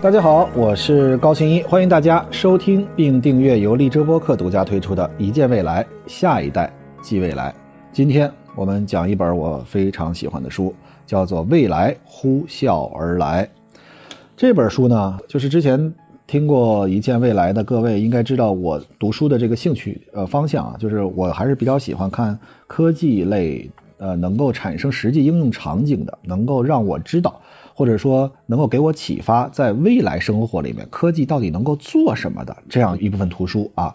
[0.00, 7.50] 大家好，我是高新一，欢迎大家收听并订阅由荔枝播客独家推出的《一见未来，下一代即未来》。
[7.90, 10.72] 今天我们讲一本我非常喜欢的书，
[11.04, 13.44] 叫做《未来呼啸而来》。
[14.36, 15.92] 这本书呢，就是之前
[16.28, 22.38] 听过《一见未来》的各位应该知道，我读书的这个兴趣呃方向啊，就是我还是比较喜欢看
[22.68, 27.40] 科技类，呃，能够产生实际应用场景的，能够让我知道。
[27.78, 33.94] 或者说能够给我启发，在未来生活里面，科技到底能够做什么的这样一部分图书啊。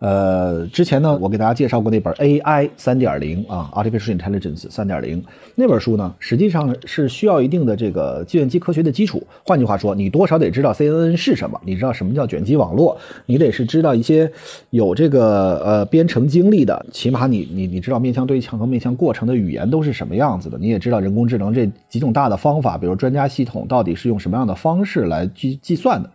[0.00, 5.22] 呃，之前呢，我给大家介绍过那本 AI 三点零啊，Artificial Intelligence 三点零
[5.54, 9.22] 那本书呢，实际上是需要一定的这个计算机科学的基础。
[9.44, 12.96] 换句话说，你多少得知道 CNN 是什么，你知道什么叫卷积网络，
[13.26, 14.32] 你得是知道一些
[14.70, 26.10] 有这个呃编程经历的，起码你你你知道面向对象和面向过程的语言都是什么样子的，你也知道人工智能这几种大的方法，比如专家系统到底是用什么样的方式来计计算的。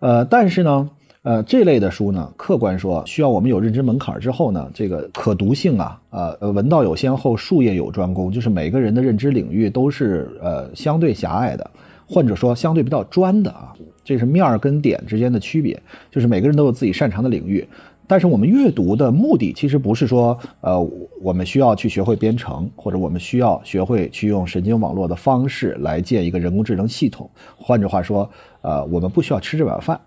[0.00, 0.90] 呃，但是呢。
[1.24, 11.70] 呃，这类的书呢，客观说需要我们有认知门槛之后呢，这个可读性啊，呃，文道有先后，术业有专攻，就是每个人的认知领域都是呃相对狭隘的，
[12.06, 13.72] 或者说相对比较专的啊，
[14.04, 17.66] 这是面儿跟点之间的区别，就是每个人都有自己擅长的领域。
[18.06, 20.78] 但是我们阅读的目的其实不是说，呃，
[21.22, 27.30] 我们需要去学会编程，或者我们需要学会去用神经网络的方式来建一个人工智能系统。
[27.56, 28.28] 换句话说，
[28.60, 29.98] 呃，我们不需要吃这碗饭。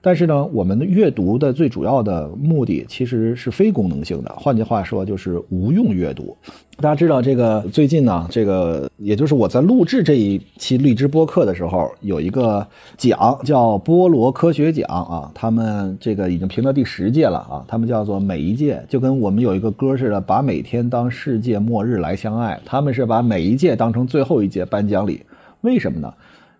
[0.00, 6.36] 但是呢，我们的阅读的最主要的目的其实是非功能性的，换句话说就是无用阅读。
[6.78, 12.66] 大家知道这个最近呢，这个也就是我在录制这一期荔枝播客的时候，有一个
[12.98, 25.22] 奖叫波罗科学奖啊，他们这个已经评到第十届了啊，他们叫做每一届就跟我们有一个歌似的，把每天当世界末日来相爱，他们是把每一届当成最后一届颁奖礼，
[25.62, 26.12] 为什么呢？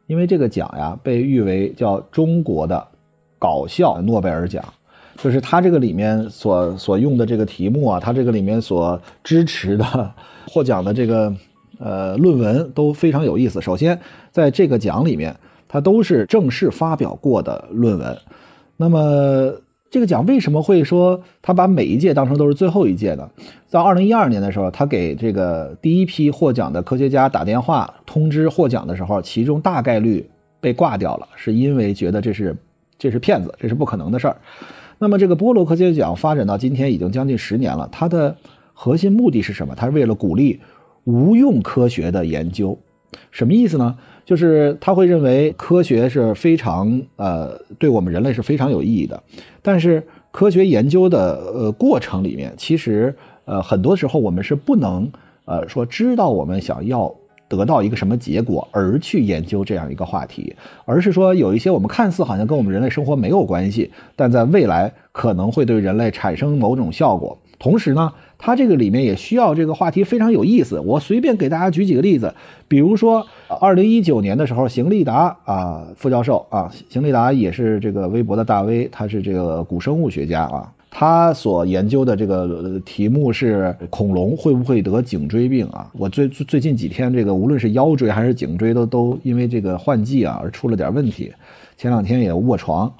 [0.06, 2.88] 因为这个奖呀被誉为叫中国的。
[3.38, 4.64] 搞笑诺贝尔奖，
[5.16, 10.12] 就是他这个里面所所用的这个题目啊，他这个里面所支持的
[10.46, 11.34] 获奖的这个
[11.78, 13.60] 呃论文都非常有意思。
[13.60, 13.98] 首先，
[14.30, 15.34] 在这个奖里面，
[15.68, 18.16] 它都是正式发表过的论文。
[18.76, 19.52] 那么，
[19.90, 23.28] 这个奖为什么会说他把每一届当成都是最后一届呢？
[23.66, 30.28] 在二零一二年的时候，他给这个第一批获奖的科学家打电话通知获奖的时候，其中大概率
[30.60, 32.56] 被挂掉了，是因为觉得这是。
[32.98, 34.36] 这是骗子，这是不可能的事儿。
[34.98, 38.34] 那么，这个波罗科学奖发展到今天已经将近十年了，它的
[38.72, 39.74] 核心目的是什么？
[39.74, 40.60] 它是为了鼓励
[41.04, 42.78] 无用科学的研究。
[43.30, 43.96] 什么意思呢？
[44.24, 49.22] 就是他会认为科学是非常呃，对我们人类是非常有意义的。
[49.62, 50.02] 但是，
[50.32, 53.14] 科学研究的呃过程里面，其实
[53.44, 55.10] 呃很多时候我们是不能
[55.44, 57.14] 呃说知道我们想要。
[57.48, 67.38] 得到一个什么结果而去研究这样一个话题，而是说有一些我们看似好像跟我们人类生活没有关系，但在未来可能会对人类产生某种效果。
[67.58, 70.78] 同时呢，它这个里面也需要这个话题非常有意思。
[70.80, 72.34] 我随便给大家举几个例子，
[72.68, 73.26] 比如说
[73.60, 80.70] 二零一九年的时候，邢立达啊副教授啊，邢立达也是这个微博的大 V，他是这个古生物学家啊。
[80.98, 85.90] 他所研究的这个题目是恐龙会不会得颈椎病啊？
[85.92, 91.30] 我最最近几天，这个无论是腰椎还是颈椎，都都因为这个换季啊而出了点问题。
[91.76, 92.90] 前两天也卧床，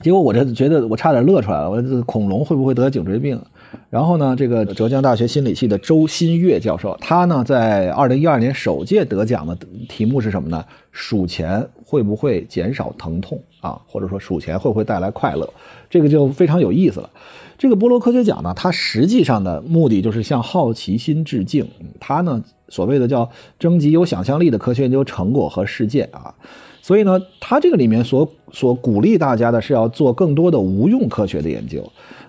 [0.00, 1.70] 结果我这觉得我差点乐出来了。
[1.70, 3.40] 我这恐龙会不会得颈椎病？
[3.88, 9.56] 然后呢，这个浙江大学心理系的周新月教授，他呢在二零一二年首届得奖的
[9.88, 10.64] 题目是什么呢？
[10.90, 13.80] 数钱会不会减少疼痛啊？
[13.86, 15.48] 或者说数钱会不会带来快乐？
[15.88, 17.08] 这个就非常有意思了。
[17.56, 21.66] 这个波罗科学奖呢，它实际上的目的就是向好奇心致敬。
[22.00, 26.34] 它呢，所谓的叫征集有想象力的科学研究成果和事件啊。
[26.82, 31.82] 所以呢，它这个里面所所鼓励大家的是要做更多的无用科学的研究。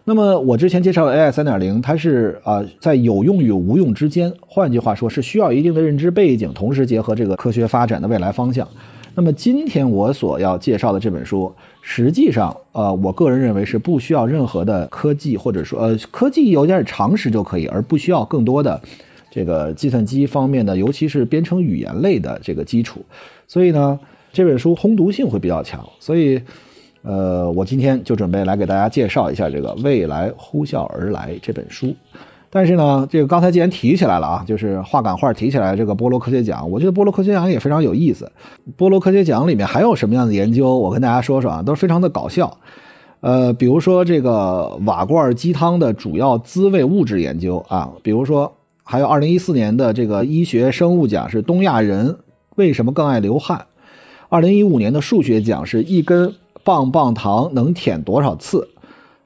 [0.06, 8.66] 那么我之前介绍的 AI 三点零，它是啊在有用与无用之间，换句话说是需要一定的认知背景，同时结合这个科学发展的未来方向。
[9.18, 11.50] 那么今天我所要介绍的这本书，
[11.82, 18.82] 实际上，呃，我个人认为是不需要任何的科技，或者说，呃，科技有点常识就可以，而不需要更多的
[19.32, 23.06] 这个计算机方面的，尤其是编程语言类的这个基础。
[23.48, 23.98] 所以呢，
[24.34, 25.88] 这本书通读性会比较强。
[26.02, 26.42] 所以，
[27.02, 31.96] 呃，我今天就准备来给大家介绍一下这个《未来呼啸而来》这本书。
[32.50, 38.32] 但是呢，这个刚才既然提起来了啊，就是话赶话提起来这个波罗科学奖，我觉得波罗科学奖也非常有意思。
[38.78, 40.78] 波罗科学奖里面还有什么样的研究？
[40.78, 42.58] 我跟大家说说啊，都是非常的搞笑。
[43.22, 48.54] 呃，比如说这个瓦罐鸡汤的主要滋味物质研究啊，比如说
[48.84, 52.18] 还有二零一四年的这个医学生物奖是东亚人
[52.56, 53.66] 为什么更爱流汗，
[54.30, 58.70] 二零一五年的数学奖是一根棒棒糖能舔多少次？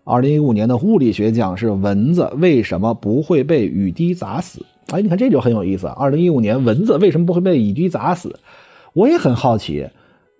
[0.09, 4.65] 二零一五年的物理学奖是蚊子为什么不会被雨滴砸死？
[4.87, 5.85] 哎，你看这就很有意思。
[5.85, 8.35] 二零一五年蚊子为什么不会被雨滴砸死？
[8.93, 9.87] 我也很好奇。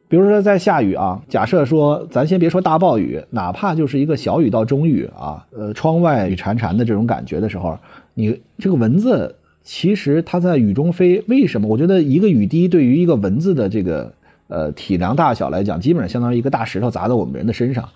[0.08, 7.78] 比如说在下雨啊，假设说咱先别说大暴雨，哪怕就是一个小雨到中雨啊，呃，窗外雨潺潺的这种感觉的时候，
[8.16, 11.68] 你这个蚊子其实它在雨中飞，为什么？
[11.68, 14.12] 我觉得一个雨滴对于一个蚊子的这个
[14.48, 17.88] 呃体量大小来讲，基本上相当于一个大石头砸在我们人的身上。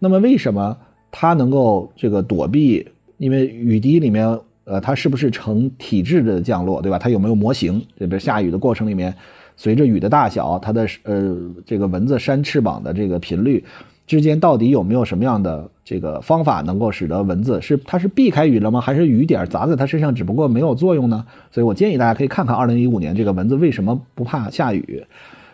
[0.00, 0.76] 那么为什么
[1.10, 2.86] 它能够这个躲避？
[3.18, 6.98] 因为雨滴里面，呃，它是不是成体质的降落，对吧？
[6.98, 7.84] 它有没有模型？
[7.98, 9.14] 这边下雨的过程里面。
[9.56, 11.36] 随着雨的大小，它的呃
[11.66, 13.62] 这个蚊子扇翅膀的这个频率
[14.06, 18.80] 之间到底有没有什么样的这个方法能够使得蚊子是它是避开雨了吗？
[18.80, 21.26] 还是雨点砸在它身上只不过没有作用呢？
[21.50, 25.04] 所以我建议大家可以看看2015年这个蚊子为什么不怕下雨。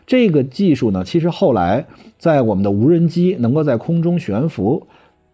[0.07, 1.85] 这个技术呢，其实后来
[2.17, 4.87] 在我们的无人机能够在空中悬浮，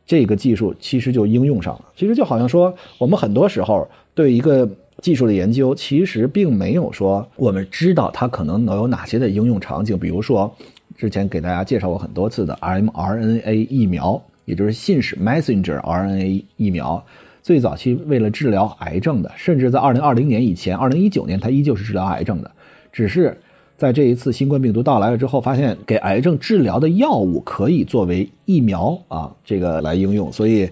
[0.07, 1.85] 这个技术其实就应用上了。
[1.97, 4.69] 其实就好像说我们很多时候对一个。
[5.01, 10.55] 技术的研究其实并没有说我们知道它可能能有哪些的应用场景，比如说
[10.97, 17.05] 之前给大家介绍过很多次的 mRNA 疫苗，也就是信使 messenger RNA 疫苗，
[17.43, 22.49] 最早期为了治疗癌症的，甚至在2020年以前，2019年它依旧是治疗癌症的，
[22.93, 23.37] 只是
[23.83, 30.71] 在这一次新冠病毒到来了之后，发现给癌症治疗的药物可以作为疫苗啊这个来应用，所以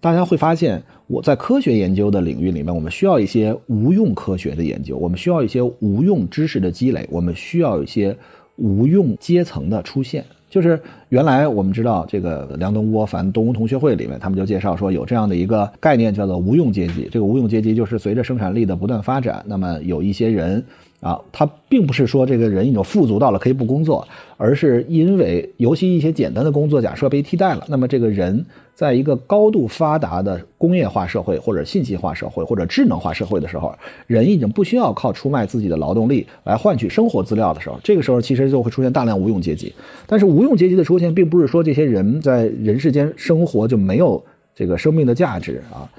[0.00, 0.82] 大家会发现。
[1.08, 8.16] 我在科学研究的领域里面，我们需要一些无用科学的研究，我们需要一些无用知识的积累，我们需要一些
[8.56, 10.24] 无用阶层的出现。
[10.48, 10.80] 就是
[11.10, 17.06] 原来我们知道这个梁东吴凡东吴同学会里面，他们就介绍说有这样的一个概念叫做无用阶级。
[17.12, 20.64] 这个无用阶级就是随着生产力的不断发展，那么有一些人。
[21.02, 24.06] 啊，他并不是说这个人已经富足到了可以不工作，
[24.36, 33.74] 而是因为尤其一些简单的工作假设被替代了，那么这个人在一个高度发达的工业化社会或者信息化社会或者智能化社会的时候，
[34.06, 39.74] 人已经不需要靠出卖自己的劳动力来换取生活资料的时候，这个时候其实就会出现大量无用阶级。
[40.06, 45.90] 但是无用阶级的出现，并不是说这些人在人世间生活就没有这个生命的价值啊。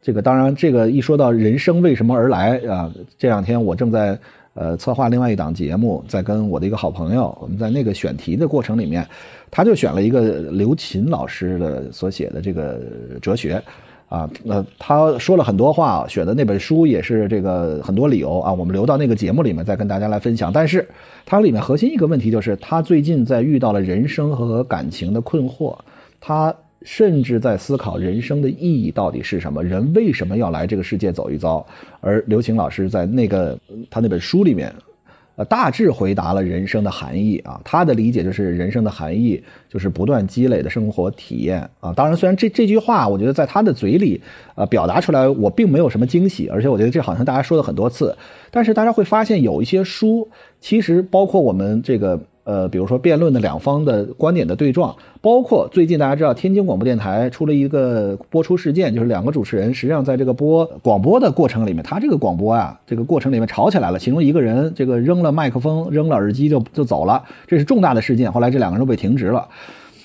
[0.00, 4.16] 这个当然，这个一说到人生为什么而来啊，这两天我正在。
[4.54, 9.04] 呃，策划另外一档节目，在跟我的一个好朋友，我们在那个选题的过程里面，
[9.50, 12.80] 他就选了一个刘琴老师的所写的这个
[13.20, 13.60] 哲学，
[14.08, 20.52] 啊，那他说了很多话，选的那本书也是这个很多理由啊，我们留到那个节目里面再跟大家来分享。
[20.52, 20.88] 但是
[21.26, 25.76] 它里面核心一个问题就是，他最近在遇到了人生和感情的困惑，
[26.20, 26.54] 他。
[26.84, 29.64] 甚至在思考人生的意义到底是什么？
[29.64, 31.66] 人为什么要来这个世界走一遭？
[32.00, 33.58] 而刘晴老师在那个
[33.90, 34.70] 他那本书里面，
[35.36, 37.58] 呃，大致回答了人生的含义啊。
[37.64, 41.92] 他的理解就是人生的含义就是不断积累的生活体验啊。
[41.94, 44.20] 当然，虽然这这句话我觉得在他的嘴里，
[44.54, 48.14] 呃，表达出来我并没有什么惊喜，而且我觉得这好像大家说了很多次。
[48.50, 50.28] 但是大家会发现有一些书，
[50.60, 52.20] 其实包括我们这个。
[52.44, 69.48] 呃，比如说辩论的两方的观点的对撞，包括最近大家知道天津广播电台出了一个播出事件，就是两个主持人实际上在这个播广播的过程里面，他这个广播啊，这个过程里面吵起来了，其中一个人这个扔了麦克风，扔了耳机就就走了，这是重大的事件，后来这两个人都被停职了。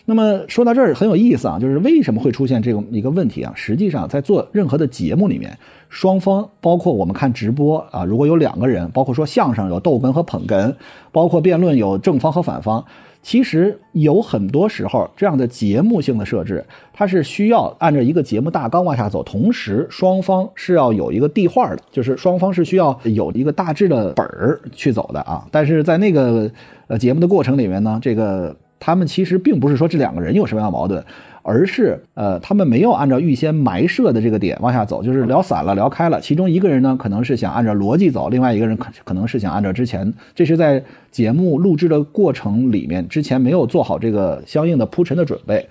[0.06, 3.54] 那么说到这儿很有意思啊，就是为什么会出现这种一个问题啊？
[3.56, 5.56] 实际上在做任何的节目里面，
[5.90, 10.74] 双方包括我们看直播啊，如果有两个人，包括说相声有逗哏和捧哏，
[11.12, 12.86] 包括辩论有正方和反方，
[13.22, 25.46] 其实有很多时候这样的节目性的设置，它是需要按照一个节目大纲往下走，同时双方是要有一个递话的，就是双方是需要有一个大致的本儿去走的啊。
[25.52, 26.50] 但是在那个
[26.88, 28.56] 呃节目的过程里面呢，这个。
[28.82, 31.04] 他们其实并不是说这两个人有什么样的矛盾，
[31.42, 36.20] 而是呃，他们没有按照预先埋设的这个点往下走，就是聊散了，聊开了。
[36.22, 45.68] 其中一个人呢，可能是想按照逻辑走，另外一个人可可能是想按照之前，这是在节目录制的过程里面之前没有做好这个相应的铺陈的准备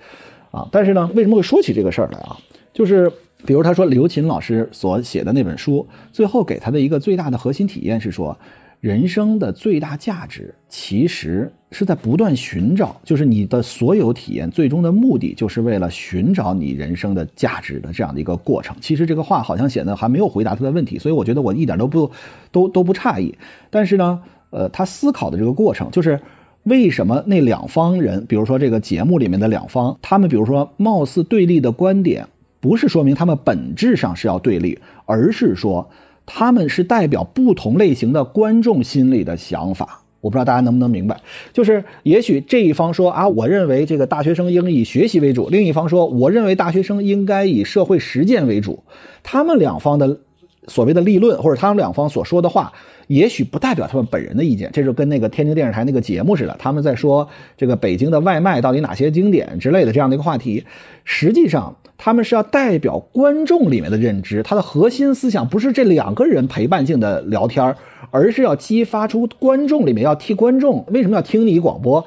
[0.51, 0.67] 啊。
[0.71, 2.37] 但是呢，为什么会说起这个事儿来啊？
[2.73, 3.11] 就是
[3.45, 8.37] 比如他说刘琴老师所写的那本书，最后给他的一个最大的核心体验是说。
[8.79, 18.73] 人生的最大价值，其实是在不断寻找，就是你的所有体验最终的目的，就是为了寻找你人生的价值的这样的一个过程。
[18.79, 22.09] 其实这个话好像显得还没有回答他的问题，所以我觉得我一点都不
[22.53, 23.37] 都都不诧异。
[23.69, 24.21] 但是呢，
[24.51, 26.17] 呃，他思考的这个过程，就是
[26.63, 32.25] 为什么那两方人，比如说这个节目里面的两方，他们比如说貌似对立的观点，
[32.61, 35.89] 不是说明他们本质上是要对立，而是说。
[36.31, 41.19] 他们是代表不同类型的观众心里的想法我不知道大家能不能明白，
[41.53, 48.83] 就是也许这一方说啊，我认为这个大学生应以学习为主；另一方说，我认为大学生应该以社会实践为主。
[49.23, 50.19] 他们两方的
[50.67, 52.73] 所谓的立论，或者他们两方所说的话，
[53.07, 54.69] 也许不代表他们本人的意见。
[54.73, 60.65] 这就跟那个天津电视台那个节目似的，他们在说这个北京的外卖到底哪些经典之类的这样的一个话题，
[61.05, 61.77] 实际上。
[62.01, 67.75] 他们是要代表观众里面的认知，它的核心思想不是这两个人陪伴性的聊天
[68.09, 72.03] 而是要激发出观众里面要替观众为什么要听你广播？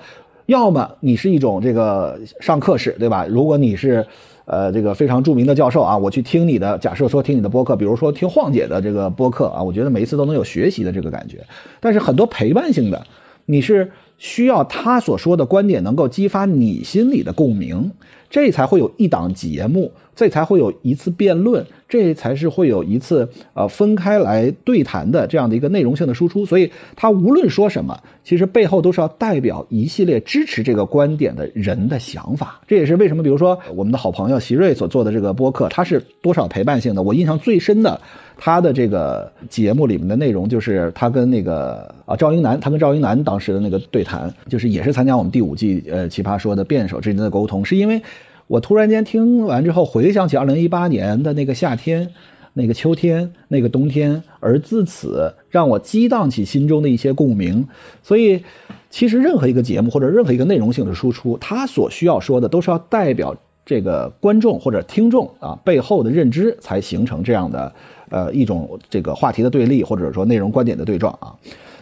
[0.47, 3.27] 要么你是一种这个上课式，对吧？
[3.29, 4.05] 如果你是，
[4.47, 11.39] 呃，这个非常著名的教授啊，我去听你的，假设说听你的播客，比如说听晃姐的这个播客啊，我觉得每一次都能有学习的这个感觉。
[11.81, 13.07] 但是很多陪伴性的，
[13.45, 17.93] 你是需要他所说的观点能够激发你心里的共鸣。
[18.33, 26.45] 这才会有一档节目，这才会有一次辩论，这才是会有一次呃分开来对谈的这样的一个内容性的输出。
[26.45, 32.61] 所以，他无论说什么，其实背后都是要代表一系列支持这个观点的人的想法。
[32.69, 37.03] 这也是为什么，比如说我们的好朋友席瑞所做的这个播客，他是多少陪伴性的。
[37.03, 37.99] 我印象最深的，
[38.37, 48.01] 他的这个节目里面的内容，就是他跟那个啊赵英男，他跟赵英男当时的那个对谈，就是也是参加我们第五季呃奇葩说的辩手之间的沟通，是因为。
[48.53, 52.07] 我突然间听完之后，回想起二零一八年的那个夏天、
[52.53, 57.67] 那个秋天、那个冬天，而自此让我激荡起心中的一些共鸣。
[58.03, 58.45] 所以，
[58.91, 67.73] 其实任何一个节目或者任何一个内容性的输出，它所需要说的都是要代表这个观众或者听众啊背后的认知，才形成这样的
[68.11, 71.33] 呃一种这个话题的对立，或者说内容观点的对撞啊。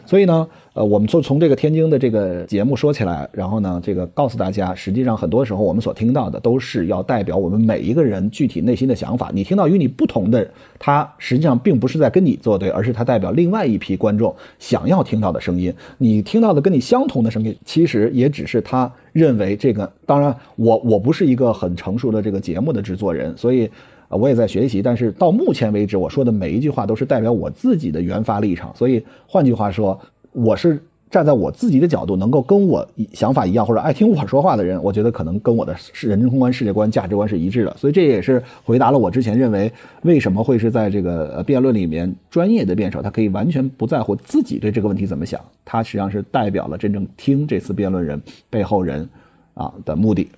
[0.07, 0.49] 所以呢，
[0.81, 9.31] 呃，我们就从这个天津的这个节目说起来，然后呢，这个告诉大家，实际上很多时候我们所听到的都是要代表我们每一个人具体内心的想法。
[9.35, 15.71] 你听到与你不同的，他实际上并不是在跟你作对，而是他代表另外一批观众想要听到的声音。
[15.99, 19.93] 你听到的跟你相同的声音，其实也只是他认为这个。
[20.07, 23.71] 当然，我我不是一个很成熟的这个节目的制作人，所以。
[24.09, 28.75] 啊，我也在学习，但是到目前为止，我说的每一句话都是代表我自己的原发立场。
[28.75, 29.97] 所以换句话说，
[30.33, 37.77] 我是站在我自己的角度，能够跟我想法一样或者爱听我说话的人，我觉得可能跟我的人生观、世界观、价值观是一致的。
[37.77, 39.73] 所以这也是回答了我之前认为
[40.03, 49.09] 为什么会是在这个辩论里面，专业的辩手他可以完全不在乎自己对这个问题怎么想，他实际上是代表了真正听这次辩论人背后人
[49.55, 50.31] 啊的目的。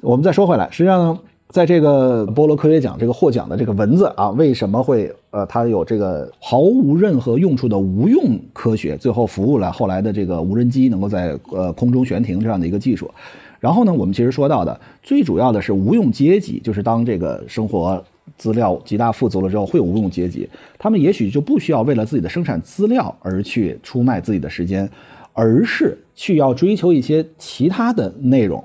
[0.00, 1.18] 我们再说回来，实际上。
[1.50, 13.10] 在这个波罗科学奖这个获奖的这个文字啊，为什么会呃，它有这个毫无任何用处的无用科学，最后服务了后来的这个无人机能够在呃空中悬停这样的一个技术。
[13.58, 18.00] 然后呢，我们其实说到的最主要的是无用阶级，就是当这个生活
[18.38, 24.88] 资料极大富足了之后，会有无用阶级，他们也许就不需要为了自己的生产资料而去出卖自己的时间，
[25.32, 28.62] 而是去要追求一些其他的内容，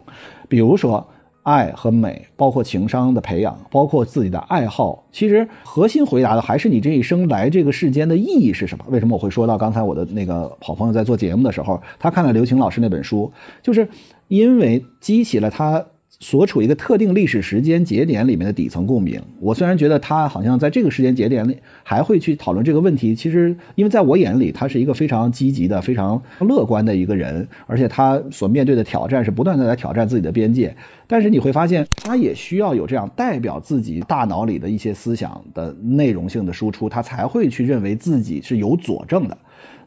[0.47, 1.03] 比如说。
[1.45, 8.83] 爱和美，包括情商的培养，包括自己的爱好，其实核心回答的还是你这一生来这个世间的意义是什么？
[8.89, 13.87] 为什么我会说到刚才我的那个好朋友在做节目的时候，他看了刘擎老师那本书，就是
[14.27, 15.85] 因为激起了他。
[16.19, 30.73] 所处一个特定历史时间节点里面的底层共鸣，我虽然觉得他好像在这个时间节点里还会去讨论这个问题，其实因为在我眼里，他是一个非常积极的、非常乐观的一个人，而且他所面对的挑战是不断的在挑战自己的边界。
[31.05, 39.37] 但是你会发现，他也需要有这样代表自己大脑里的一些思想的内容性的输出，他才会去认为自己是有佐证的。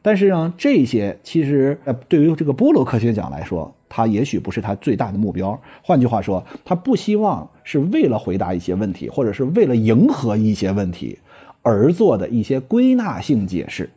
[0.02, 3.75] 但是呢，这些其实呃，对于这个波罗科学奖来说。
[3.88, 5.59] 他也许不是他最大的目标。
[5.83, 11.18] 换句话说，他不希望是为了回答一些问题，或者是为了迎合一些问题
[11.62, 13.88] 而做的一些归纳性解释。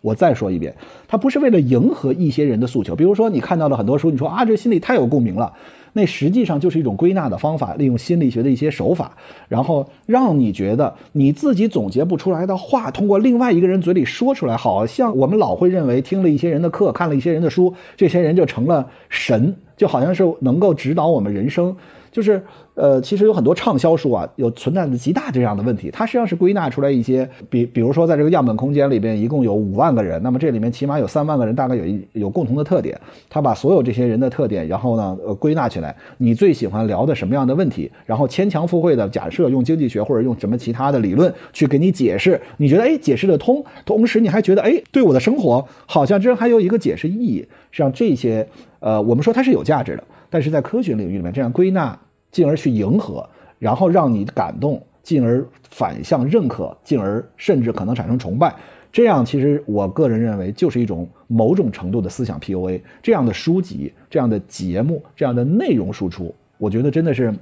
[0.00, 0.74] 我再说一遍，
[1.08, 2.94] 他不是为了迎合一些人的诉求。
[2.94, 5.54] 比如说，你看到了很多书，你说啊，这心里太有共鸣了。
[5.94, 9.16] 那实际上就是一种归纳的方法，利用心理学的一些手法，
[9.48, 21.74] 然后让你觉得你自己总结不出来的话，通过另外一个人嘴里说出来，好像我们老会认为听了一些人的课，看了一些人的书，这些人就成了神，就好像是能够指导我们人生。
[22.14, 22.40] 就是，
[22.74, 25.90] 呃，其实有很多畅销书啊，有存在的极大这样的问题。
[25.90, 32.96] 它实际上是归纳出来一些，比比如说，在这个样本空间里边，一共有五万个人，那么这里面起码有三万个人，大概有一有共同的特点。
[33.28, 37.90] 他把所有这些人的特点，然后呢，呃，归纳起来，你最喜欢聊的什么样的问题？
[38.06, 47.44] 然后牵强附会的假设，用经济学或者用什么其他的理论去给你解释，你觉得哎解释得通，同时你还觉得哎对我的生活好像这还有一个解释意义。
[47.72, 48.46] 实际上这些，
[48.78, 50.04] 呃，我们说它是有价值的。
[50.30, 51.96] 但是在科学领域里面，这样归纳，
[52.34, 53.24] 进而去迎合，
[53.60, 58.52] 然后让你感动，进而反向认可，进而甚至可能产生崇拜，
[58.92, 62.80] 这样其实我个人认为就是一种某种程度的思想 PUA。
[63.00, 67.32] 这样的书籍、这样的节目、这样的内容输出，我觉得真的是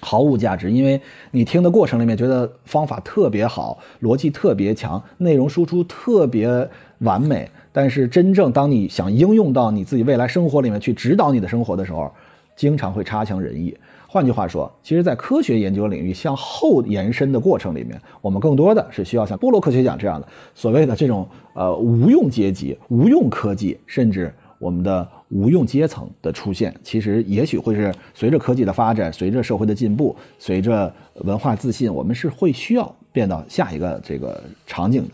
[0.00, 0.98] 毫无价值，因为
[1.30, 6.66] 你听的过程里面觉得方法特别好，逻辑特别强，内容输出特别
[7.00, 12.10] 完美，但是真正当你想应用到你自己未来生活里面去指导你的生活的时候，
[12.56, 13.76] 经常会差强人意。
[14.12, 26.74] 换句话说，其实，在科学研究领域向后延伸的过程里面，我们更多的是需要像波罗科学奖这样的所谓的这种呃无用阶级、无用科技，甚至我们的无用阶层的出现。
[26.82, 30.92] 其实，也许会是随着科技的发展，随着社会的进步，随着
[31.22, 35.10] 文化自信，我们是会需要变到下一个这个场景的。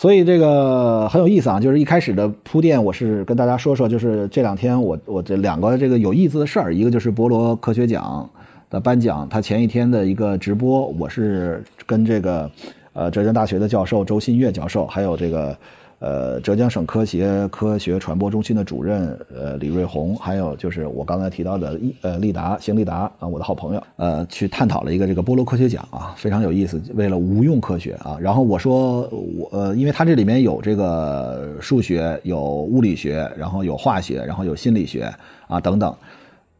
[0.00, 8.26] 所以这个很有意思啊，就是一开始的铺垫，我是跟大家说说，就是这两天我我这两个这个有意思的事儿，一个就是博罗科学奖
[8.70, 12.50] 的颁奖，他前一天的一个直播，我是跟这个
[12.94, 15.54] 呃浙江大学的教授周新月教授，还有这个。
[16.00, 26.80] 呃，浙江省科协科学传播中心的主任呃李瑞红，还有就是我刚才提到的呃利达邢利达啊，我的好朋友，呃，去探讨了一个这个波罗科学奖啊，非常有意思。
[26.94, 35.12] 为了无用科学啊，然后我说我呃，因为它这里面有这个数学，有物理学，然后有化学，然后有心理学
[35.48, 35.94] 啊等等。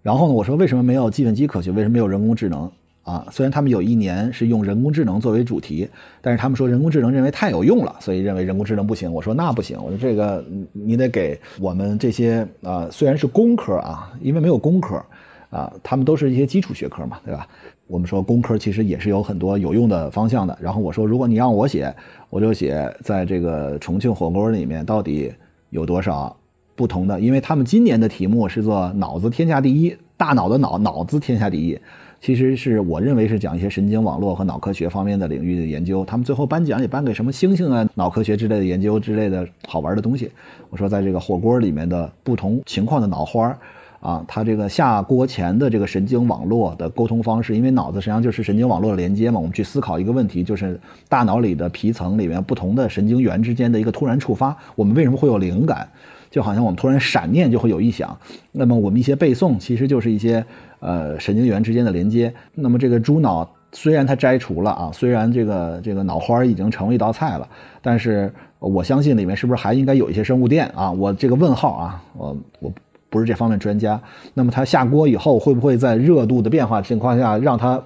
[0.03, 1.71] 然后呢，我说为什么没有计算机科学？
[1.71, 2.71] 为什么没有人工智能？
[3.11, 5.89] 啊，虽然他们有一年是用人工智能作为主题，
[6.21, 9.13] 但是他们说人工智能认为太有用了，所以认为人工智能不行。
[9.13, 15.05] 我说那不行，我说这个你得给我们这些啊，虽然是工科啊，因为没有工科
[15.51, 17.49] 啊，他们都是一些基础学科嘛，对吧？
[17.89, 20.57] 我们说工科其实也是有很多有用的方向的。
[20.61, 21.93] 然后我说，如果你让我写，
[22.29, 25.33] 我就写在这个重庆火锅里面到底
[25.71, 26.37] 有多少
[26.77, 31.77] 不同的，因为他们今年的题目是做脑子天下第一，大脑的脑，脑子天下第一。
[32.21, 40.31] 其实是我认为是讲一些神经网络和脑科学方面的领域的研究，他们最后颁奖也颁给什么猩猩啊、脑科学之类的研究之类的好玩的东西。
[40.69, 43.59] 我说在这个火锅里面的不同情况的脑花儿
[44.01, 49.39] 啊，它这个下锅前的这个神经网络的沟通方式，因为脑子实际上就是神经网络的连接嘛。
[49.41, 55.89] 我们去思考一个问题，就是大脑里的皮层里面不同的神经元之间的一个突然触发，我们为什么会有灵感？
[56.31, 58.17] 就好像我们突然闪念就会有异响，
[58.53, 60.45] 那么我们一些背诵其实就是一些
[60.81, 62.33] 呃神经元之间的连接。
[62.55, 67.49] 那么这个猪脑虽然它摘除了啊，虽然这个这个脑花已经成为一道菜了，
[67.81, 70.91] 但是我相信里面是不是还应该有一些生物电啊？
[70.91, 72.73] 我这个问号啊，我我
[73.09, 74.01] 不是这方面专家。
[74.35, 77.83] 那么它下锅以后会不会在热度的变化情况下让它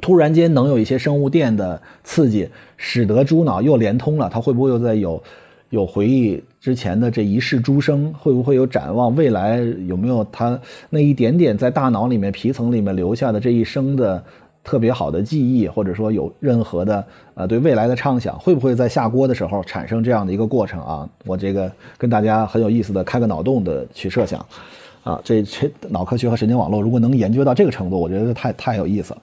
[0.00, 4.30] 突然间能有一些生物电的刺激，使得猪脑又连通了？
[4.32, 5.22] 它会不会又在有？
[5.70, 9.60] 有回忆之前的这一世诸生，会不会有展望未来？
[9.86, 14.22] 有没有他那一点点在大脑里面皮层里面留下的这一生的
[14.62, 17.04] 特别好的记忆，或者说有任何的
[17.34, 18.38] 呃对未来的畅想？
[18.38, 21.08] 会不会在下锅的时候产生这样的一个过程啊？
[21.24, 24.44] 我这个跟大家很有意思的开个脑洞的去设想，
[25.04, 29.22] 啊，这这脑科学和神经网络如果能研究到这个程度，我觉得太太有意思了。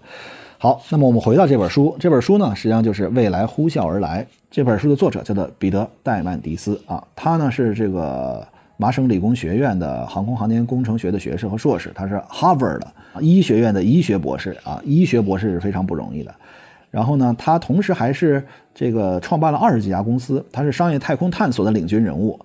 [0.60, 4.24] 好，那么我们回到这本书，这本书呢实际上就是《未来呼啸而来》。
[4.50, 8.44] 这本书的作者叫做彼得·戴曼迪斯啊，他呢是这个
[8.76, 12.92] 麻省理工学院的航空航天工程学的学士和硕士，他是 Harvard 的
[13.22, 16.34] 医学院的医学博士啊，医学博士是非常不容易的。
[16.90, 18.44] 然后呢，他同时还是
[18.74, 22.40] 这个创办了二十几家公司，他是商业太空探索的领军人物。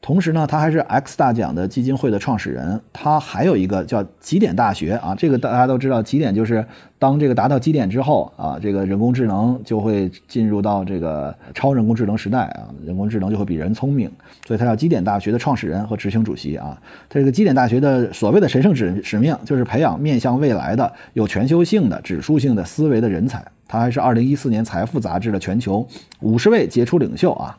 [0.00, 2.80] 同时呢，他还是 X 大奖的基金会的创始人。
[2.92, 6.64] 他还有一个叫极点大学啊，这个大家都知道，极点就是
[7.00, 14.10] 当这个达到极点之后啊，这个人工智能就会进入到这个超人工智能时代啊，人工智能就会比人聪明。
[14.46, 16.80] 所以他叫极点大学的创始人和执行主席啊。
[17.10, 23.44] 这个极点大学的所谓的神圣使使命就是培养面向未来的有全球性的指数性的思维的人才。
[23.66, 25.86] 他还是2014年财富杂志的全球
[26.20, 27.58] 五十位杰出领袖啊。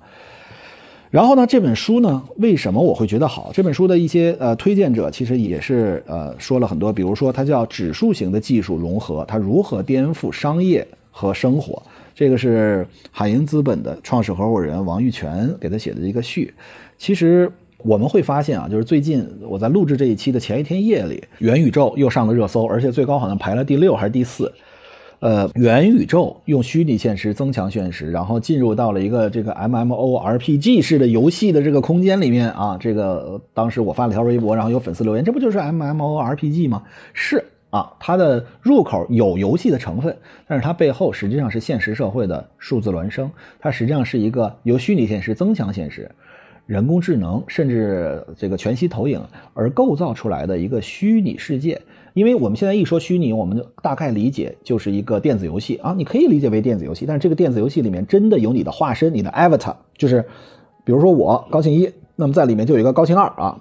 [1.12, 3.50] 然后呢，这本书呢，为什么我会觉得好？
[3.52, 11.82] 这本书的一些呃推荐者其实也是呃说了很多，比如说它叫指数型的技术融合，它如何颠覆商业和生活？
[12.14, 16.54] 这个是海盈资本的创始合伙人王玉泉给他写的一个序。
[16.98, 24.52] 其实我们会发现啊，就是最近我在录制这一期的前一天夜里，元宇宙又上了热搜，而且最高好像排了第六还是第四。
[25.20, 32.78] 呃，元宇宙用虚拟现实增强现实，然后进入到了一个这个 M M O R P G 式的游戏的这个空间里面啊。
[32.80, 36.84] 这个当时我发了条微博，然后有粉丝留言，这不就是 M M O R P G 吗？
[37.14, 40.16] 是啊，它的入口有游戏的成分，
[40.48, 43.30] 但是它背后实际上是现实社会的数字孪生，
[43.60, 46.10] 它实际上是一个由虚拟现实增强现实、
[46.66, 49.22] 人工智能甚至这个全息投影
[49.54, 51.82] 而构造出来的一个虚拟世界。
[52.20, 60.22] 因为我们现在一说虚拟，我们就大概理解就是一个电子游戏啊，你可以理解为电子游戏，但是这个电子游戏里面真的有你的化身，你的 avatar，就是
[60.84, 63.58] 比如说我高兴一，那么在里面就有一个高兴二啊，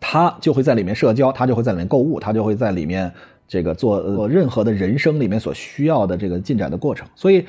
[0.00, 3.12] 他就会在里面社交，他就会在里面购物，他就会在里面
[3.46, 7.44] 这个做做任何的人生里面所需要的这个进展的过程，所以。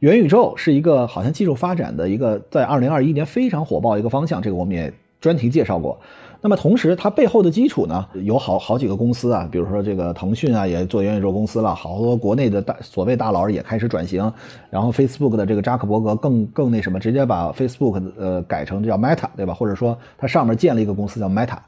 [0.00, 5.98] 元宇宙是一个好像技术发展的一个在二零二一年非常火爆一个方向，这个我们也专题介绍过。
[6.40, 14.32] 那么同时，它背后的基础呢，有好好几个公司啊，比如说这个腾讯啊，也做元宇宙公司了，好多国内的大所谓大佬也开始转型。
[14.70, 19.52] 然后 Facebook 的这个扎克伯格更更那什么，直接把 Facebook 呃改成叫 Meta，对吧？
[19.52, 21.58] 或者说它上面建了一个公司叫 Meta。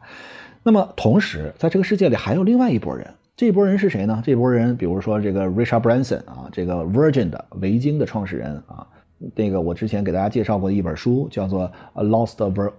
[0.63, 3.05] 那么同时，在这个世界里还有另外一拨人。
[3.41, 4.23] 这波人是谁呢？
[4.23, 8.87] 这波人，比如说这个 Richard Branson 啊，这个 Virgin 的维京的创始人啊，
[9.35, 11.63] 那个我之前给大家介绍过的一本书，叫做
[11.95, 12.37] 《A Lost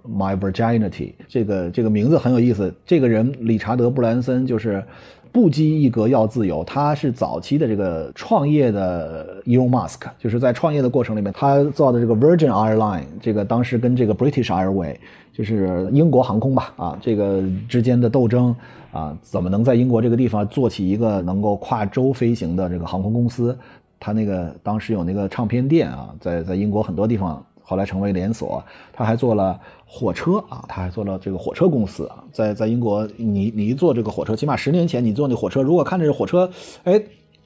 [0.08, 0.92] My Virginity》。
[1.28, 2.72] 这个这个名字很有意思。
[2.86, 4.84] 这个人理查德布兰森就是
[5.32, 14.96] 不羁一格要自由，他是早期的这个创业的 Elon Musk，就是在创业的过程里面，他造的这个 Virgin Airline，这个当时跟这个 British Airway
[15.34, 18.56] 就是英国航空吧，啊，这个之间的斗争。
[18.92, 23.58] 啊，怎么能在英国这个地方做起一个能够跨洲飞行的这个航空公司？
[24.02, 28.62] 他那个当时有那个唱片店啊，在在英国很多地方，后来成为连锁。
[28.92, 32.22] 他还做了火车啊，他还做了这个火车公司啊。
[32.34, 36.50] 在在英国，你你一坐这个火车，起码十年前你坐那火车，如果看着火车，
[36.84, 37.02] 哎，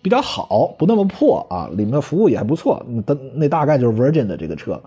[0.06, 4.80] 比较好，不那么破啊，里面的服务也还不错，那那大概就是 Virgin 的这个车。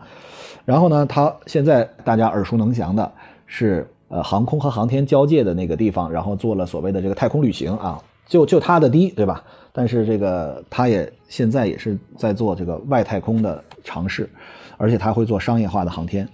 [0.64, 3.12] 然后呢，他现在大家耳熟能详的
[3.46, 3.84] 是。
[4.10, 9.44] 呃，航空和航天交界的那个地方，然后做了所谓的这个太空旅行啊，就就它的低，对吧？
[9.70, 14.26] 但是这个它也现在也是在做这个外太空的尝试，
[14.78, 16.26] 而且它会做商业化的航天。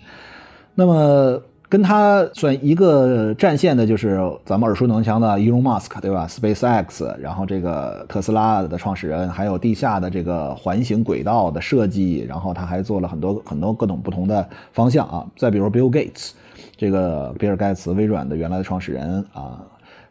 [0.73, 1.43] 那么
[1.75, 15.27] 跟他算一个战线的，就是咱们耳熟能详的 Elon Musk，对吧？SpaceX，然后这个特斯拉的创始人，还有地下的这个环形轨道的设计，然后他还做了很多很多各种不同的方向啊。
[15.37, 16.31] 再比如 Bill Gates。
[16.77, 19.61] 这个比尔盖茨，微软的原来的创始人啊，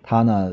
[0.01, 0.51] 他呢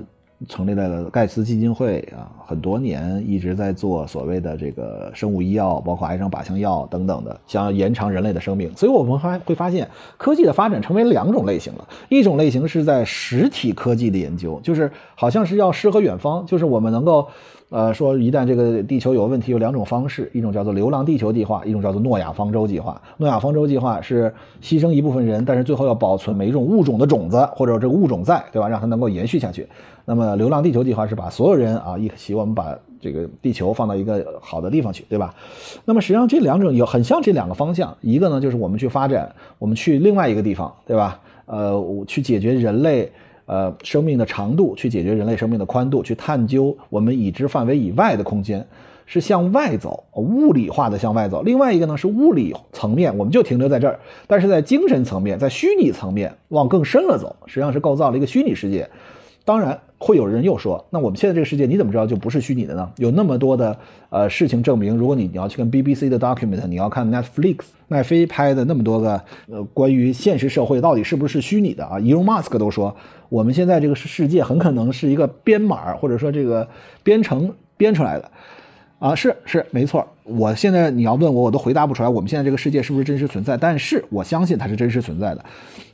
[0.48, 8.74] 成立了盖茨基金会啊，很多年一直在做所谓的这个生物医药，包括癌症靶向药等等的，想要延长人类的生命。
[8.76, 11.86] 所以我们还会发现，科技的发展成为两种类型了。
[12.08, 17.28] 一种类型是在实体科技的研究，就是好像是要诗和远方，就是我们能够。
[17.70, 23.00] 呃，说一旦这个地球有问题，有两种方式，一种叫做“流浪地球计划”，一种叫做“诺亚方舟计划”。
[23.16, 28.68] 诺亚方舟计划是牺牲一部分人，但是最后要保存每一种物种的种子，或者这个物种在，对吧？
[28.68, 29.64] 让它能够延续下去。
[30.04, 35.32] 那么“流浪地球计划”是把所有人啊一起，我们把这个地球放到一个好的地方去，对吧？
[35.84, 41.20] 那么实际上这两种有很像这两个方向，一个呢就是我们去发展，我们去另外一个地方，对吧？
[41.46, 43.12] 呃，我去解决人类。
[43.50, 48.64] 呃，生命的长度去解决人类生命的宽度，去探究我们已知范围以外的空间，
[49.06, 51.42] 是向外走，物理化的向外走。
[51.42, 58.88] 另外一个呢是物理层面，我们就停留在这儿，但是在精神层面，在虚拟层面往更深了走，实际上是构造了一个虚拟世界。
[59.44, 62.88] 当然会有人又说，那我们现在这个世界你怎么知道就不是虚拟的呢？
[62.98, 63.76] 有那么多的
[64.10, 67.56] 呃事情证明，如果你你要去看 BBC 的 document，你要看 Netflix
[67.88, 72.94] 奈飞拍的那么多个呃关于现实社会到底是不是虚拟的啊？Elon Musk 都说。
[73.30, 76.68] 我们现在这个世界很可能是一个编码，或者说这个
[77.02, 78.30] 编程编出来的，
[78.98, 80.06] 啊，是是没错。
[80.24, 82.08] 我现在你要问我，我都回答不出来。
[82.08, 83.56] 我们现在这个世界是不是真实存在？
[83.56, 85.44] 但是我相信它是真实存在的。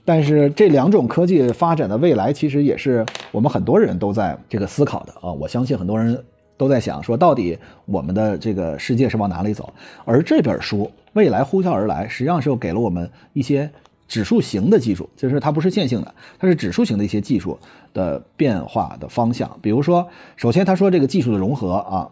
[0.05, 5.31] 但是这两种科技发展的未来，其实也是我们很多人都在这个思考的啊。
[5.31, 6.19] 我相信很多人
[6.57, 9.71] 都在想，说到底我们的这个世界是往哪里走？
[10.07, 13.71] 而这本书《未来呼啸而来》，实际上是给了我们一些。
[14.09, 17.59] 指数型的技术，就是它不是线性的，它是指数型的一些技术
[17.93, 19.59] 的变化的方向。
[19.61, 22.09] 比如说，首先他说这个技术的融合啊，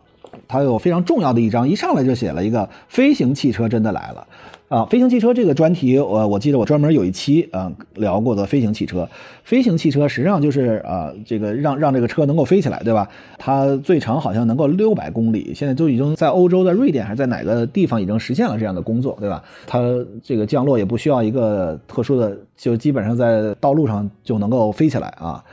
[0.48, 4.26] 它有非常重要的一章，一上来就写了一个飞行汽车真的来了。
[4.68, 9.08] 啊，飞行汽车这个专题，我我记得我专门有一期啊聊过的飞行汽车。
[9.44, 13.06] 飞行汽车实际上就是啊，这个让让这个车能够飞起来，对吧？
[13.38, 19.44] 它最长好像能够六百公里，现在都已经在欧洲的瑞典还是在哪个地方已经实现了这样的工作，对吧？
[19.66, 19.80] 它
[20.22, 25.44] 这个降落也不需要一个特殊的，就基本上在道路上就能够飞起来啊。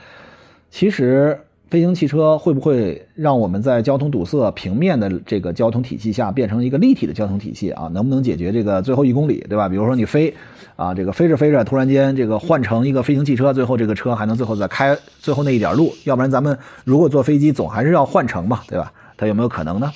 [0.70, 1.38] 其实。
[1.72, 7.88] 飞行汽车会不会让我们在交通堵塞、平面的这个交通体系下变成一个立体的交通体系啊？
[7.94, 9.70] 能不能解决这个最后一公里，对吧？
[9.70, 10.34] 比如说你飞，
[10.76, 15.90] 啊，这个飞着飞着，突然间这个换成一个飞行汽车，最后这个车还能最后再开最后那一点路？
[16.04, 18.92] 要不然咱们如果坐飞机，总还是要换乘嘛，对吧？
[19.16, 19.90] 它有没有可能呢？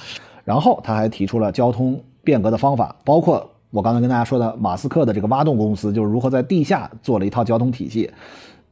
[0.45, 8.11] 然后他还提出了交通变革的方法，包括我刚才跟大家说的马斯克的这个挖洞公司，就是如何在地下做了一套交通体系，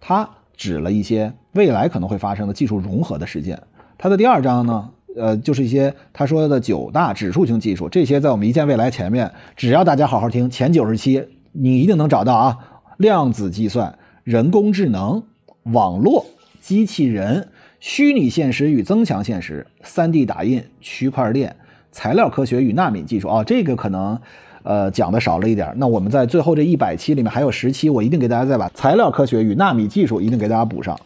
[0.00, 0.26] 他。
[0.56, 3.60] 指了一些未来可能会发生的技术融合的事件，
[3.98, 12.58] 它的第二章呢，呃，就是一些他说的九大指数型技术，这些在我们一见未来前面，只要大家好好听前九十期，你一定能找到啊。
[12.98, 15.24] 量子计算、人工智能、
[15.64, 16.26] 网络、
[16.60, 17.48] 机器人、
[17.80, 21.56] 虚拟现实与增强现实、3D 打印、区块链、
[21.90, 24.20] 材料科学与纳米技术啊，这个可能。
[24.64, 30.98] 呃，讲的少了一点那我们在最后这一百期里面还有十期，我一定给大家再把材料科学与纳米技术一定给大家补上。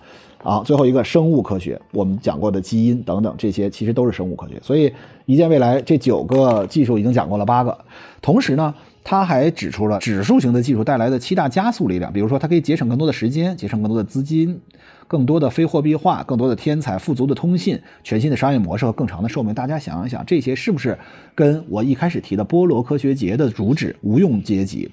[0.44, 4.54] 啊，最后一个生物科学，我们讲过的基因等等这些，其实都是生物科学。
[4.62, 4.90] 所以，
[5.26, 7.76] 一见未来这九个技术已经讲过了八个。
[8.22, 14.60] 同时呢，他还指出了指数型的技术带来的七大加速力量，比如说它可以节省更多的时间，节省更多的资金。
[15.08, 19.52] 更多的非货币化，更多的天才，富足的通信，全新的商业模式和更长的寿命。
[19.52, 20.96] 大家想一想，这些是不是
[21.34, 24.90] 跟我一开始提的波罗科学节的主旨——无用阶级、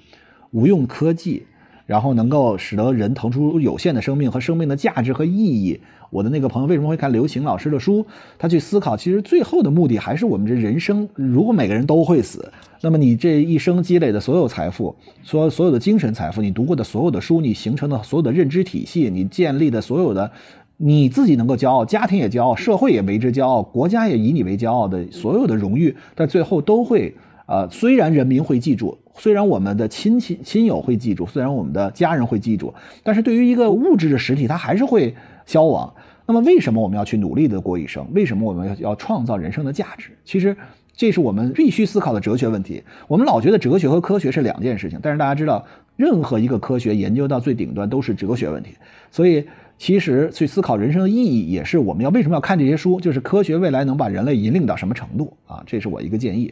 [0.52, 1.46] 无用科技？
[1.86, 5.80] 然后能够使得人腾出有限的生命和生命的价值和意义。
[6.10, 8.06] 我的那个朋友为什么会看刘擎老师的书？
[8.38, 11.08] 他去思考，其实最后的目的还是我们这人生。
[11.16, 20.32] 如果每个人都会死，那么你这一生积累的所有财富，所所有的精神财富，你读过的所有的书，你形成的所有的认知体系，你建立的所有的
[20.78, 27.14] 你自己能够骄傲，家庭也骄傲，社会也为之骄傲，国家也以你为骄傲的所有的荣誉，在最后都会。
[27.48, 32.74] 呃，虽然人民会记住，虽然我们的亲戚亲友会记住，虽然我们的家人会记住，
[33.04, 35.94] 但是对于一个物质的实体，它还是会消亡。
[36.28, 38.06] 那么，为什么我们要去努力的过一生？
[38.14, 40.10] 为什么我们要要创造人生的价值？
[40.26, 40.58] 其实，
[40.96, 42.84] 这是我们必须思考的哲学问题。
[43.08, 45.64] 我们老觉得哲学和科学是两件事情，但是大家知道，
[45.96, 48.72] 任何一个科学研究到最顶端都是哲学问题。
[49.12, 49.46] 所以，
[49.78, 55.64] 其实去思考人生的意义，也是我们要为什么要看这些书，就是科学未来能把人类引领到什么程度啊？
[55.68, 56.52] 这是我一个建议。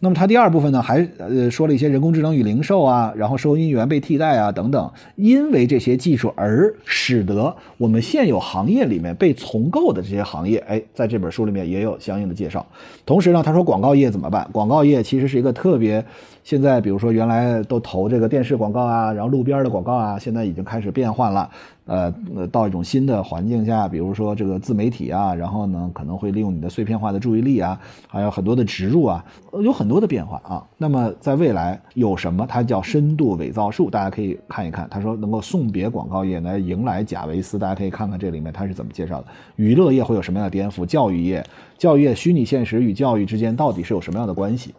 [0.00, 12.64] 那么它第二部分呢，还呃说了一些人工智能与零售啊，然后收银员被替代啊等等，因为这些技术而使得我们现有行业里面被重构的这些行业，哎，在这本书里面也有相应的介绍。
[13.04, 14.48] 同时呢，他说广告业怎么办？
[14.52, 16.04] 广告业其实是一个特别，
[16.44, 21.50] 现在比如说原来都投这个电视广告啊，然后路边的广告啊，现在已经开始变换了。
[21.88, 22.14] 呃，
[22.52, 29.24] 到一种新的环境下，比如说这个自媒体啊，然后呢可能会利用你的碎片化的注意力啊，还有很多的植入啊，
[29.62, 30.62] 有很多的变化啊。
[30.76, 32.46] 那么在未来有什么？
[32.46, 34.86] 它叫深度伪造术，大家可以看一看。
[34.90, 39.26] 他说能够送别广告业来迎来贾维斯，大家可以看看这里面他是怎么介绍的。
[39.56, 40.84] 娱乐业会有什么样的颠覆？
[40.84, 41.42] 教育业，
[41.78, 44.74] 教育业虚拟现实与教育之间到底是有什么样的关系？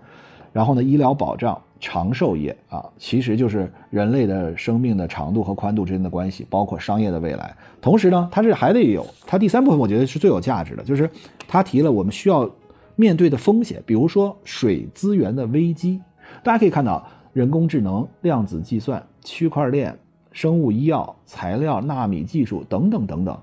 [0.59, 1.57] 然后呢，医疗保障。
[1.81, 7.55] 长寿业啊，其实就是人类的生命的长度和宽度之间的关系，包括商业的未来。
[7.79, 11.09] 同时呢，它这还得有它第三部分，我觉得是最有价值的，就是
[11.47, 12.49] 他提了我们需要
[12.97, 16.01] 面对的风险，比如说水资源的危机。
[16.43, 19.97] 大家可以看到，人工智能、量子计算、区块链、
[20.33, 23.39] 生物医药、材料、纳米技术等等等等，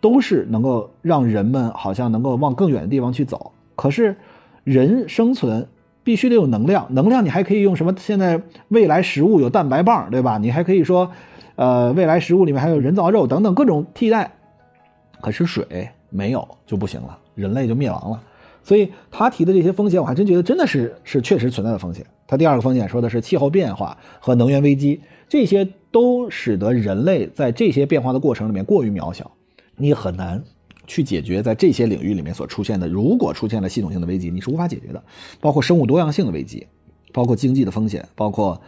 [0.00, 3.50] 都是能够让人们好像能够往更远的地方去走。
[3.74, 4.16] 可是
[4.62, 5.66] 人生存。
[6.02, 7.94] 必须得有能量，能量你还可以用什么？
[7.98, 10.38] 现在未来食物有蛋白棒，对吧？
[10.38, 11.10] 你还可以说，
[11.56, 14.32] 呃，未来食物里面还有人造肉等等各种替代。
[15.20, 18.22] 可是水没有就不行了，人类就灭亡了。
[18.62, 22.04] 所以他提的这些风险，我还真觉得真的是是确实存在的风险。
[22.26, 29.30] 他第二个风险说的是气候变化和能源危机，这些都使得人类在这些变化的过程里面过于渺小，
[29.76, 30.42] 你很难。
[30.90, 35.00] 去解决在这些领域里面所出现的，如果出现了系统性的危机，你是无法解决的，
[35.40, 36.66] 包括生物多样性的危机，
[37.12, 38.60] 包括经济的风险，包括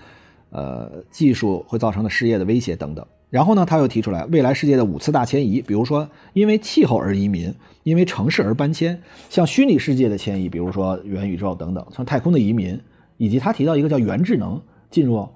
[0.50, 3.04] 呃技术会造成的失业的威胁等等。
[3.28, 12.80] 然后呢，他又提出来未来世界的五次大迁移，比如说因为气候而移民，因为城市而搬迁，像虚拟世界的迁移，比如说元宇宙等等，像太空的移民，
[13.16, 15.28] 以及他提到一个叫元智能进入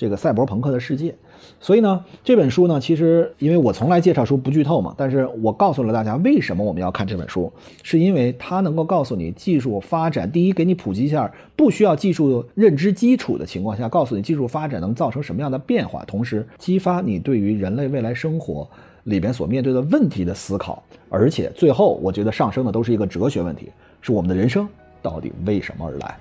[0.00, 1.14] 这个赛博朋克的世界。
[1.60, 18.66] 所以呢，这本书呢，其实因为我从来介绍书不剧透嘛，但是我告诉了大家为什么我们要看这本书，是因为它能够告诉你技术发展，第一给你普及一下不需要技术认知基础的情况下，告诉你技术发展能造成什么样的变化，同时激发你对于人类未来生活
[19.04, 23.68] 里边所面对的问题的思考，而且最后我觉得上升的都是一个哲学问题，
[24.00, 24.66] 是我们的人生
[25.02, 26.16] 到底为什么而来。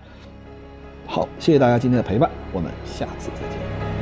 [1.12, 3.99] 好，谢谢大家今天的陪伴，我们下次再见。